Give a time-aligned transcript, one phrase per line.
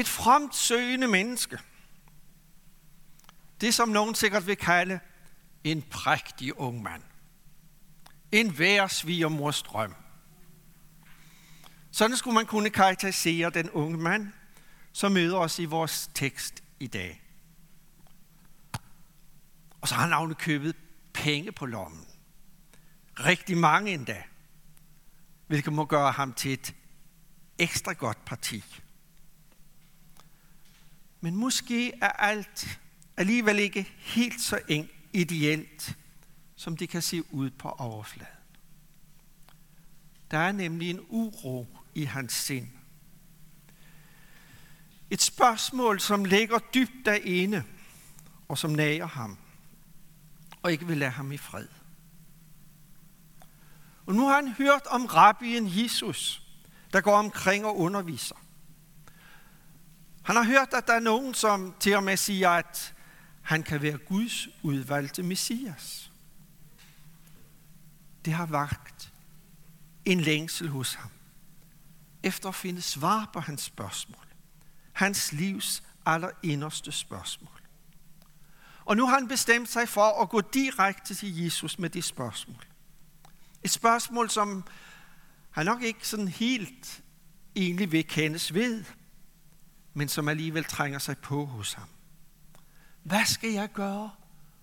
[0.00, 1.58] Et fromt søgende menneske.
[3.60, 5.00] Det, som nogen sikkert vil kalde
[5.64, 7.02] en prægtig ung mand.
[8.32, 9.94] En hver svigermors drøm.
[11.90, 14.32] Sådan skulle man kunne karakterisere den unge mand,
[14.92, 17.22] som møder os i vores tekst i dag.
[19.80, 20.76] Og så har han navnet købet
[21.12, 22.06] penge på lommen.
[23.18, 24.22] Rigtig mange endda.
[25.46, 26.74] Hvilket må gøre ham til et
[27.58, 28.64] ekstra godt parti.
[31.20, 32.80] Men måske er alt
[33.16, 35.96] alligevel ikke helt så eng ideelt,
[36.56, 38.34] som det kan se ud på overfladen.
[40.30, 42.68] Der er nemlig en uro i hans sind.
[45.10, 47.64] Et spørgsmål, som ligger dybt derinde,
[48.48, 49.38] og som nager ham,
[50.62, 51.68] og ikke vil lade ham i fred.
[54.06, 56.42] Og nu har han hørt om rabbien Jesus,
[56.92, 58.36] der går omkring og underviser.
[60.22, 62.94] Han har hørt, at der er nogen, som til og med siger, at
[63.42, 66.12] han kan være Guds udvalgte messias.
[68.24, 69.12] Det har vagt
[70.04, 71.10] en længsel hos ham,
[72.22, 74.26] efter at finde svar på hans spørgsmål.
[74.92, 77.60] Hans livs allerinderste spørgsmål.
[78.84, 82.66] Og nu har han bestemt sig for at gå direkte til Jesus med det spørgsmål.
[83.62, 84.64] Et spørgsmål, som
[85.50, 87.02] han nok ikke sådan helt
[87.56, 88.84] egentlig vil kendes ved,
[89.94, 91.88] men som alligevel trænger sig på hos ham.
[93.02, 94.10] Hvad skal jeg gøre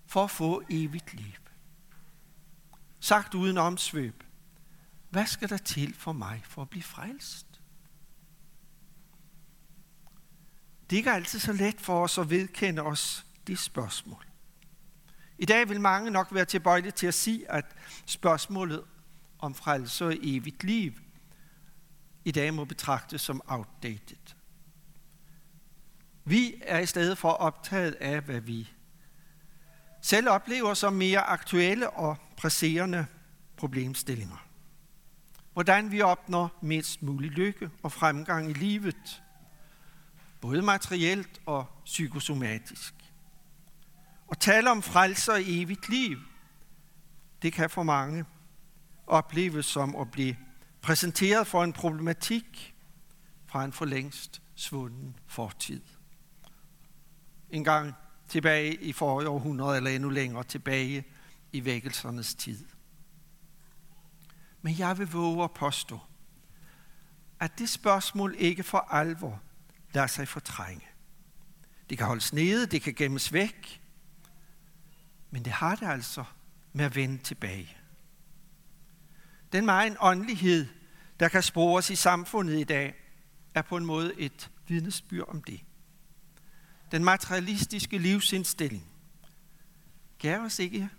[0.06, 1.34] for at få evigt liv?
[3.00, 4.24] Sagt uden omsvøb.
[5.10, 7.48] Hvad skal der til for mig for at blive frelst?
[10.90, 14.26] Det er ikke altid så let for os at vedkende os det spørgsmål.
[15.38, 17.66] I dag vil mange nok være tilbøjelige til at sige, at
[18.06, 18.84] spørgsmålet
[19.40, 20.94] om frelse og evigt liv
[22.26, 24.36] i dag må betragtes som outdated.
[26.30, 28.70] Vi er i stedet for optaget af, hvad vi
[30.02, 33.06] selv oplever som mere aktuelle og presserende
[33.58, 34.48] problemstillinger.
[35.54, 39.24] Hvordan vi opnår mest mulig lykke og fremgang i livet,
[40.42, 42.94] både materielt og psykosomatisk.
[44.28, 46.18] Og tale om frelse og evigt liv,
[47.42, 48.26] det kan for mange
[49.08, 50.38] opleves som at blive
[50.82, 52.76] præsenteret for en problematik
[53.46, 55.82] fra en for længst svunden fortid
[57.50, 57.94] en gang
[58.28, 61.04] tilbage i forrige århundrede, eller endnu længere tilbage
[61.52, 62.66] i vækkelsernes tid.
[64.62, 66.00] Men jeg vil våge at påstå,
[67.40, 69.42] at det spørgsmål ikke for alvor
[69.94, 70.88] lader sig fortrænge.
[71.90, 73.82] Det kan holdes nede, det kan gemmes væk,
[75.32, 76.24] men det har det altså
[76.74, 77.78] med at vende tilbage.
[79.52, 80.68] Den meget åndelighed,
[81.20, 82.96] der kan spores i samfundet i dag,
[83.54, 85.62] er på en måde et vidnesbyrd om det
[86.92, 88.84] den materialistiske livsindstilling,
[90.18, 90.90] gav os ikke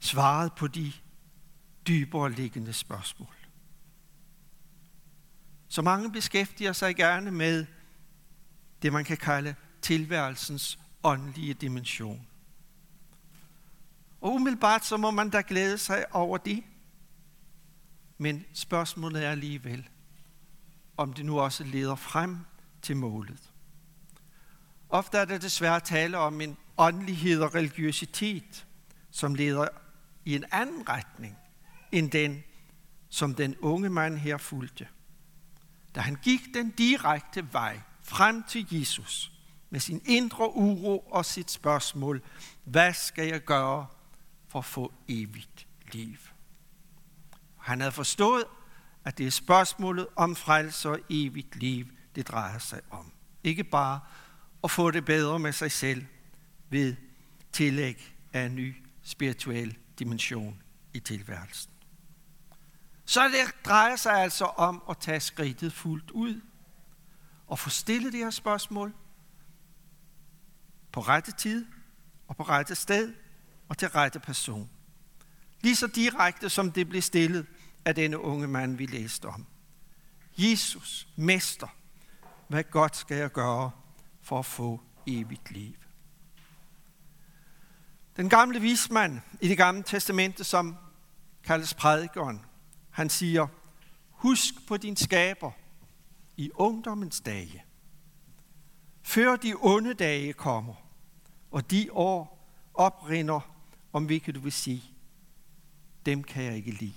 [0.00, 0.92] svaret på de
[1.86, 3.34] dybere liggende spørgsmål.
[5.68, 7.66] Så mange beskæftiger sig gerne med
[8.82, 12.26] det, man kan kalde tilværelsens åndelige dimension.
[14.20, 16.64] Og umiddelbart så må man da glæde sig over det.
[18.18, 19.88] Men spørgsmålet er alligevel,
[20.96, 22.38] om det nu også leder frem
[22.82, 23.51] til målet.
[24.92, 28.66] Ofte er det desværre tale om en åndelighed og religiøsitet,
[29.10, 29.68] som leder
[30.24, 31.38] i en anden retning
[31.92, 32.44] end den,
[33.08, 34.88] som den unge mand her fulgte.
[35.94, 39.32] Da han gik den direkte vej frem til Jesus
[39.70, 42.22] med sin indre uro og sit spørgsmål,
[42.64, 43.86] hvad skal jeg gøre
[44.48, 46.16] for at få evigt liv?
[47.56, 48.44] Han havde forstået,
[49.04, 53.12] at det er spørgsmålet om frelse og evigt liv, det drejer sig om.
[53.44, 54.00] Ikke bare
[54.62, 56.06] og få det bedre med sig selv
[56.70, 56.96] ved
[57.52, 60.62] tillæg af en ny spirituel dimension
[60.94, 61.72] i tilværelsen.
[63.04, 66.40] Så det drejer sig altså om at tage skridtet fuldt ud
[67.46, 68.94] og få stillet det her spørgsmål
[70.92, 71.66] på rette tid
[72.28, 73.14] og på rette sted
[73.68, 74.70] og til rette person.
[75.60, 77.46] Lige så direkte som det blev stillet
[77.84, 79.46] af denne unge mand, vi læste om.
[80.36, 81.76] Jesus, mester,
[82.48, 83.70] hvad godt skal jeg gøre
[84.22, 85.74] for at få evigt liv.
[88.16, 90.76] Den gamle vismand i det gamle testamente, som
[91.44, 92.44] kaldes prædikeren,
[92.90, 93.46] han siger,
[94.10, 95.50] husk på din skaber
[96.36, 97.64] i ungdommens dage.
[99.02, 100.74] Før de onde dage kommer,
[101.50, 103.40] og de år oprinder,
[103.92, 104.82] om hvilket du vil sige,
[106.06, 106.94] dem kan jeg ikke lide.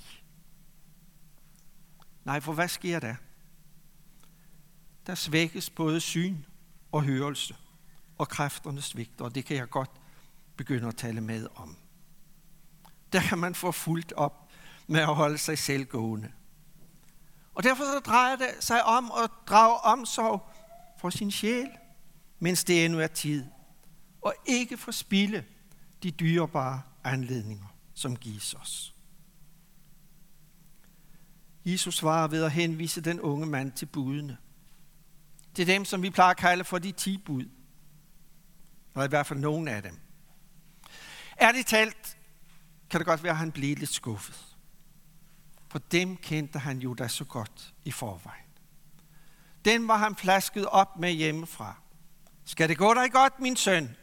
[2.24, 3.16] Nej, for hvad sker der?
[5.08, 6.38] der svækkes både syn
[6.96, 7.56] og hørelse,
[8.18, 9.92] og kræfterne svigter, og det kan jeg godt
[10.56, 11.78] begynde at tale med om.
[13.14, 14.50] Der kan man få fuldt op
[14.88, 16.32] med at holde sig selv gående.
[17.54, 20.50] Og derfor så drejer det sig om at drage omsorg
[20.98, 21.68] for sin sjæl,
[22.40, 23.46] mens det endnu er tid,
[24.22, 25.46] og ikke forspille
[26.04, 28.96] de dyrebare anledninger, som gives os.
[31.66, 34.38] Jesus svarer ved at henvise den unge mand til budene.
[35.56, 37.46] Det er dem, som vi plejer at kalde for de ti bud.
[38.94, 40.00] Eller i hvert fald nogen af dem.
[41.42, 42.18] Ærligt talt
[42.90, 44.58] kan det godt være, at han blev lidt skuffet.
[45.68, 48.46] For dem kendte han jo da så godt i forvejen.
[49.66, 51.76] Den var han flasket op med hjemmefra.
[52.46, 53.96] Skal det gå dig godt, min søn?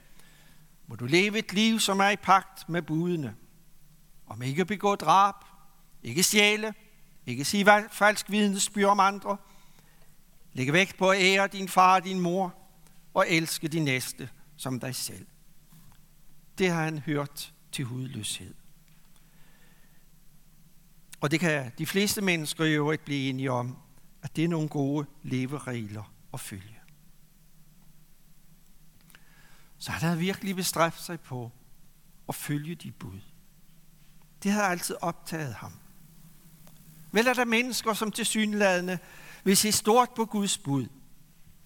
[0.87, 3.37] Må du leve et liv, som er i pagt med budene.
[4.26, 5.34] Om ikke begå drab,
[6.02, 6.75] ikke stjæle,
[7.26, 9.37] ikke sige falsk vidnesbyrd om andre.
[10.52, 12.54] Læg vægt på at ære din far og din mor,
[13.14, 15.26] og elske din næste som dig selv.
[16.58, 18.54] Det har han hørt til hudløshed.
[21.20, 23.76] Og det kan de fleste mennesker i øvrigt blive enige om,
[24.22, 26.81] at det er nogle gode leveregler at følge.
[29.78, 31.50] Så han havde virkelig bestræbt sig på
[32.28, 33.20] at følge de bud.
[34.43, 35.72] Det havde altid optaget ham.
[37.12, 38.98] Vel er der mennesker, som til synladende
[39.44, 40.86] vil se stort på Guds bud,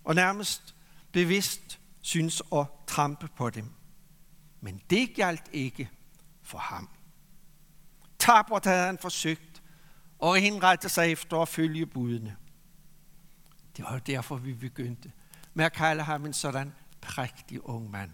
[0.05, 0.75] og nærmest
[1.13, 3.71] bevidst synes at trampe på dem.
[4.61, 5.91] Men det galt ikke
[6.43, 6.89] for ham.
[8.19, 9.63] Tabert havde han forsøgt
[10.19, 12.37] og indrette sig efter at følge budene.
[13.77, 15.13] Det var derfor, vi begyndte
[15.55, 18.11] med at kalde ham en sådan prægtig ung mand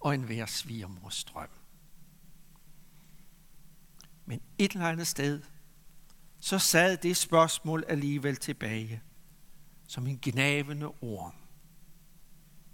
[0.00, 1.48] og en hver svigermors drøm.
[4.26, 5.42] Men et eller andet sted,
[6.44, 9.02] så sad det spørgsmål alligevel tilbage
[9.88, 11.34] som en gnavende orm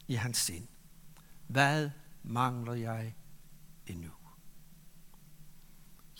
[0.08, 0.68] i hans sind.
[1.46, 1.90] Hvad
[2.22, 3.14] mangler jeg
[3.86, 4.10] endnu?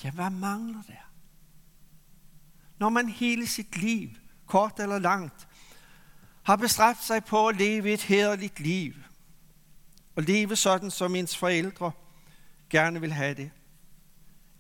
[0.05, 1.13] Ja, hvad mangler der?
[2.79, 4.09] Når man hele sit liv,
[4.47, 5.49] kort eller langt,
[6.43, 8.95] har bestræbt sig på at leve et hederligt liv,
[10.17, 11.93] og leve sådan, som ens forældre
[12.71, 13.51] gerne vil have det.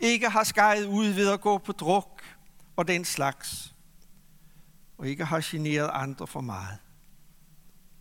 [0.00, 2.39] Ikke har skejet ud ved at gå på druk
[2.76, 3.74] og den slags,
[4.98, 6.78] og ikke har generet andre for meget.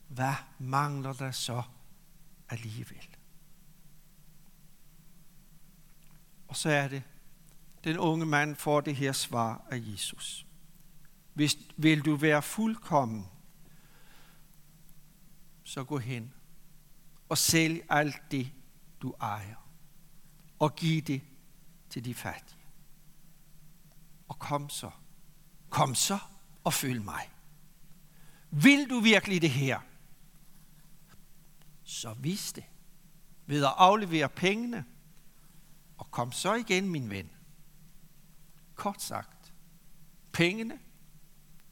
[0.07, 1.63] Hvad mangler der så
[2.50, 3.07] alligevel?
[6.48, 7.04] Og så er det,
[7.83, 10.45] den unge mand får det her svar af Jesus.
[11.33, 13.27] Hvis vil du være fuldkommen,
[15.63, 16.33] så gå hen
[17.30, 18.51] og sælg alt det,
[19.01, 19.69] du ejer,
[20.60, 21.21] og giv det
[21.89, 22.59] til de fattige.
[24.30, 24.92] Og kom så,
[25.70, 26.20] kom så
[26.64, 27.31] og følg mig.
[28.52, 29.80] Vil du virkelig det her?
[31.84, 32.64] Så vis det
[33.46, 34.86] ved at aflevere pengene,
[35.98, 37.30] og kom så igen, min ven.
[38.76, 39.54] Kort sagt,
[40.31, 40.80] pengene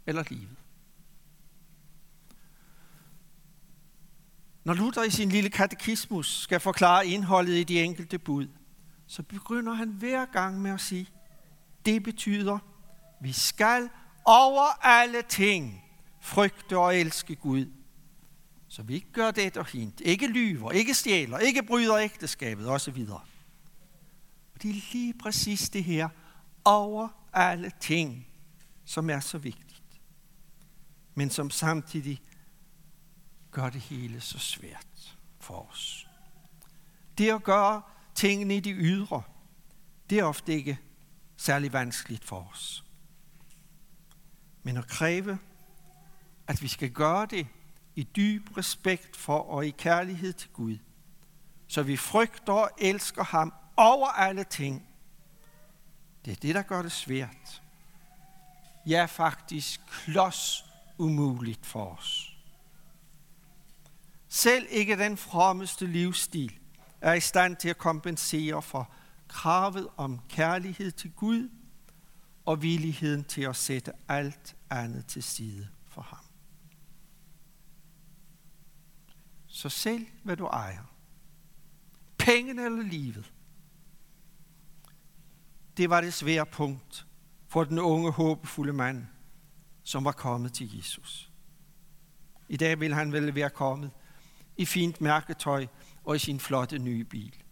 [0.05, 0.57] eller livet.
[4.63, 8.47] Når Luther i sin lille katekismus skal forklare indholdet i de enkelte bud,
[9.07, 11.09] så begynder han hver gang med at sige,
[11.87, 12.59] det betyder,
[13.21, 13.89] vi skal
[14.25, 15.83] over alle ting
[16.19, 17.71] frygte og elske Gud.
[18.67, 23.05] Så vi ikke gør det og hint, ikke lyver, ikke stjæler, ikke bryder ægteskabet osv.
[23.11, 23.21] Og
[24.61, 26.09] det er lige præcis det her
[26.65, 28.27] over alle ting,
[28.85, 30.01] som er så vigtigt,
[31.15, 32.21] men som samtidig
[33.51, 36.07] gør det hele så svært for os.
[37.17, 37.81] Det at gøre
[38.15, 39.21] tingene i de ydre,
[40.09, 40.79] det er ofte ikke
[41.37, 42.83] særlig vanskeligt for os.
[44.63, 45.39] Men at kræve,
[46.47, 47.47] at vi skal gøre det
[47.95, 50.77] i dyb respekt for og i kærlighed til Gud,
[51.67, 54.87] så vi frygter og elsker ham over alle ting,
[56.25, 57.61] det er det, der gør det svært.
[58.85, 60.65] Ja, faktisk klods
[60.97, 62.37] umuligt for os.
[64.27, 66.59] Selv ikke den frommeste livsstil
[67.01, 68.91] er i stand til at kompensere for
[69.27, 71.49] kravet om kærlighed til Gud
[72.45, 76.25] og villigheden til at sætte alt andet til side for ham.
[79.47, 80.83] Så selv hvad du ejer,
[82.17, 83.33] pengene eller livet,
[85.77, 87.07] det var det svære punkt
[87.47, 89.05] for den unge, håbefulde mand,
[89.83, 91.31] som var kommet til Jesus.
[92.49, 93.91] I dag vil han vel være kommet
[94.57, 95.67] i fint mærketøj
[96.03, 97.43] og i sin flotte nye bil.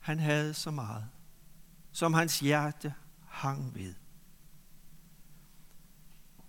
[0.00, 1.08] Han havde så meget,
[1.92, 2.94] som hans hjerte
[3.26, 3.94] hang ved.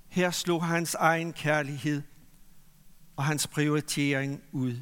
[0.07, 2.01] Her slog hans egen kærlighed
[3.15, 4.81] og hans prioritering ud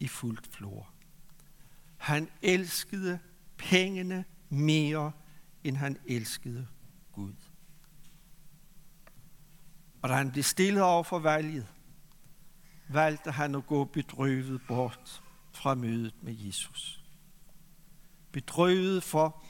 [0.00, 0.90] i fuldt flor.
[1.96, 3.18] Han elskede
[3.56, 5.12] pengene mere,
[5.64, 6.66] end han elskede
[7.12, 7.34] Gud.
[10.02, 11.66] Og da han blev stillet over for valget,
[12.88, 17.03] valgte han at gå bedrøvet bort fra mødet med Jesus.
[18.34, 19.44] Bedrøvet for,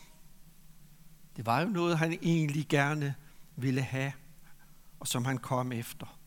[1.37, 3.15] det var jo noget, han egentlig gerne
[3.57, 4.13] ville have,
[5.01, 6.19] og som han kom efter.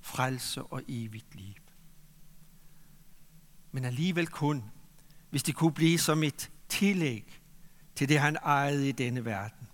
[0.00, 1.54] Frelse og evigt liv.
[3.72, 4.64] Men alligevel kun,
[5.30, 7.40] hvis det kunne blive som et tillæg
[7.94, 9.68] til det, han ejede i denne verden.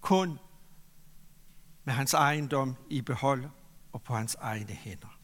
[0.00, 0.38] Kun
[1.84, 3.44] med hans ejendom i behold
[3.92, 5.18] og på hans egne hænder.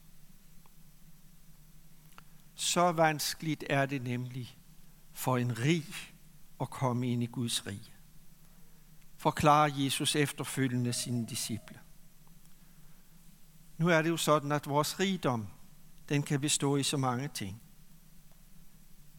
[2.55, 4.59] Så vanskeligt er det nemlig
[5.13, 6.10] for en rig
[6.61, 7.93] at komme ind i Guds rige.
[9.17, 11.81] Forklarer Jesus efterfølgende sine disciple.
[13.79, 15.49] Nu er det jo sådan, at vores rigdom,
[16.09, 17.63] den kan bestå i så mange ting.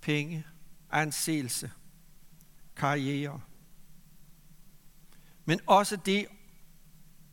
[0.02, 0.46] Penge,
[0.92, 1.72] anseelse,
[2.76, 3.42] karriere.
[5.46, 6.28] Men også det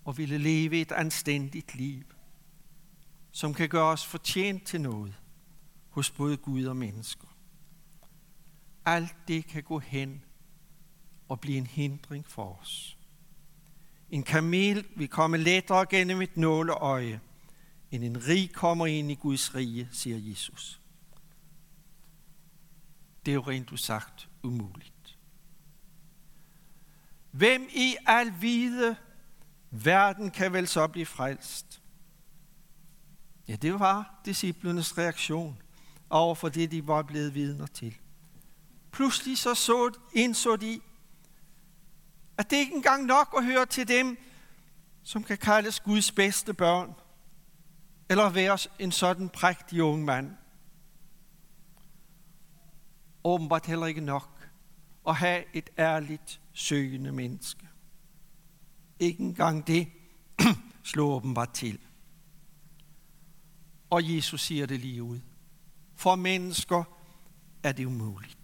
[0.08, 2.04] at ville leve et anstændigt liv,
[3.30, 5.14] som kan gøre os fortjent til noget
[5.88, 7.27] hos både Gud og mennesker.
[8.88, 10.24] Alt det kan gå hen
[11.28, 12.98] og blive en hindring for os.
[14.10, 17.20] En kamel vil komme lettere gennem et nåleøje,
[17.90, 20.80] end en rig kommer ind i Guds rige, siger Jesus.
[23.26, 25.18] Det er jo rent sagt umuligt.
[27.30, 28.96] Hvem i al vide
[29.70, 31.82] verden kan vel så blive frelst?
[33.48, 35.62] Ja, det var disciplernes reaktion
[36.10, 37.96] over for det, de var blevet vidner til.
[38.98, 40.80] Pludselig så, så indså de,
[42.38, 44.18] at det ikke engang nok at høre til dem,
[45.02, 46.94] som kan kaldes Guds bedste børn,
[48.08, 50.36] eller være en sådan prægtig ung mand.
[53.24, 54.50] Åbenbart heller ikke nok
[55.08, 57.68] at have et ærligt søgende menneske.
[58.98, 59.88] Ikke engang det
[60.92, 61.78] slog åbenbart til.
[63.90, 65.20] Og Jesus siger det lige ud.
[65.94, 66.84] For mennesker
[67.62, 68.37] er det umuligt.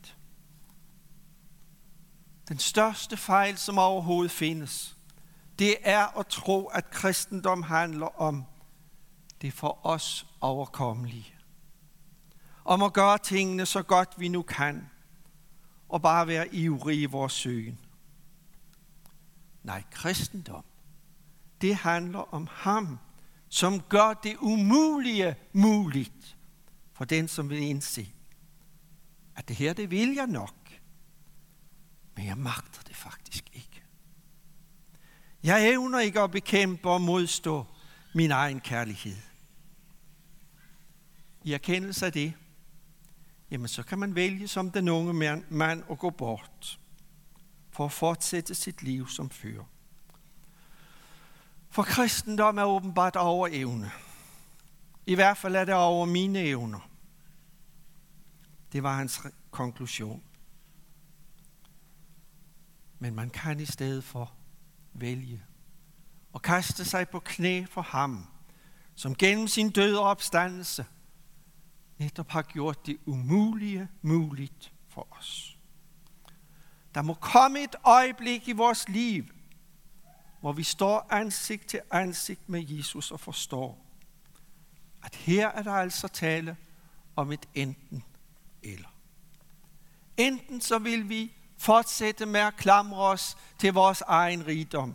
[2.49, 4.97] Den største fejl, som overhovedet findes,
[5.59, 8.45] det er at tro, at kristendom handler om
[9.43, 11.35] det for os overkommelige.
[12.65, 14.91] Om at gøre tingene så godt vi nu kan,
[15.89, 17.81] og bare være ivrige i vores søgen.
[19.63, 20.65] Nej, kristendom,
[21.61, 22.99] det handler om ham,
[23.49, 26.37] som gør det umulige muligt
[26.93, 28.13] for den, som vil indse,
[29.37, 30.55] at det her, det vil jeg nok,
[32.17, 33.83] men jeg magter det faktisk ikke.
[35.43, 37.67] Jeg evner ikke at bekæmpe og modstå
[38.15, 39.17] min egen kærlighed.
[41.43, 42.35] I erkendelse af det,
[43.51, 46.79] jamen så kan man vælge som den unge mand at gå bort
[47.71, 49.63] for at fortsætte sit liv som fyr.
[51.71, 53.91] For kristendom er åbenbart over evne.
[55.07, 56.89] I hvert fald er det over mine evner.
[58.73, 60.23] Det var hans konklusion.
[63.05, 64.33] Men man kan i stedet for
[64.93, 65.45] vælge
[66.33, 68.27] og kaste sig på knæ for ham,
[68.95, 70.87] som gennem sin døde opstandelse
[71.99, 75.59] netop har gjort det umulige muligt for os.
[76.95, 79.25] Der må komme et øjeblik i vores liv,
[80.41, 83.87] hvor vi står ansigt til ansigt med Jesus og forstår,
[85.03, 86.57] at her er der altså tale
[87.17, 88.05] om et enten
[88.63, 88.89] eller.
[90.17, 94.95] Enten så vil vi fortsætte med at klamre os til vores egen rigdom,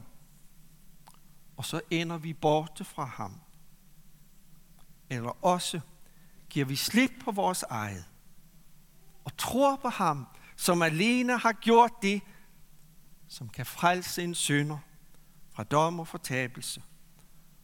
[1.57, 3.39] og så ender vi borte fra ham.
[5.09, 5.79] Eller også
[6.49, 8.05] giver vi slip på vores eget
[9.23, 12.21] og tror på ham, som alene har gjort det,
[13.27, 14.77] som kan frelse en synder
[15.51, 16.83] fra dom og fortabelse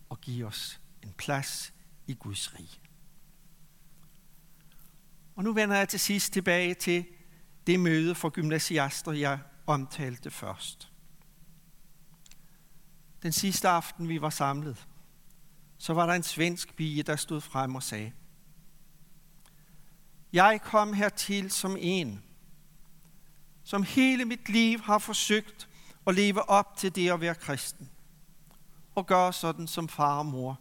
[0.09, 1.73] og give os en plads
[2.07, 2.79] i Guds rige.
[5.35, 7.05] Og nu vender jeg til sidst tilbage til
[7.67, 10.91] det møde for gymnasiaster, jeg omtalte først.
[13.24, 14.88] Den sidste aften, vi var samlet,
[15.77, 18.12] så var der en svensk pige, der stod frem og sagde,
[20.34, 22.24] jeg kom hertil som en,
[23.63, 25.69] som hele mit liv har forsøgt
[26.07, 27.89] at leve op til det at være kristen,
[28.95, 30.60] og gøre sådan, som far og mor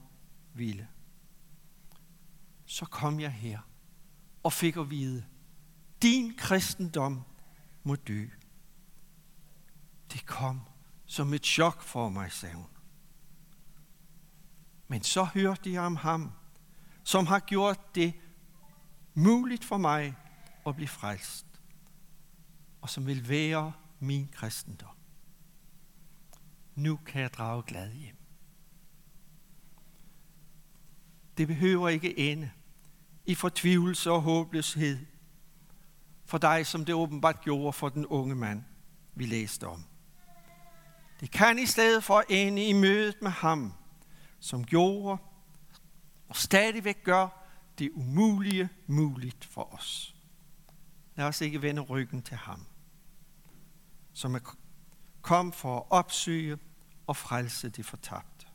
[0.54, 0.88] ville.
[2.66, 3.58] Så kom jeg her
[4.42, 5.24] og fik at vide,
[6.04, 7.22] din kristendom
[7.82, 8.28] må dø.
[10.12, 10.60] Det kom
[11.06, 12.66] som et chok for mig, sagde hun.
[14.88, 16.32] Men så hørte jeg om ham,
[17.04, 18.14] som har gjort det
[19.14, 20.14] muligt for mig
[20.66, 21.46] at blive frelst,
[22.80, 24.96] og som vil være min kristendom.
[26.74, 28.16] Nu kan jeg drage glad hjem.
[31.36, 32.50] Det behøver ikke ende
[33.26, 35.13] i fortvivlelse og håbløshed
[36.24, 38.62] for dig, som det åbenbart gjorde for den unge mand,
[39.14, 39.84] vi læste om.
[41.20, 43.72] Det kan i stedet for ende i mødet med ham,
[44.40, 45.18] som gjorde
[46.28, 47.28] og stadigvæk gør
[47.78, 50.14] det umulige muligt for os.
[51.16, 52.66] Lad os ikke vende ryggen til ham,
[54.12, 54.56] som er
[55.22, 56.58] kom for at opsøge
[57.06, 58.46] og frelse det fortabte.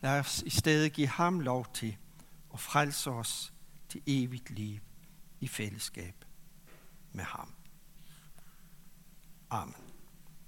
[0.00, 1.96] Lad os i stedet give ham lov til
[2.54, 3.52] at frelse os
[3.88, 4.80] til evigt liv
[5.40, 6.21] i fællesskab
[7.12, 7.54] med ham.
[9.48, 9.91] Amen.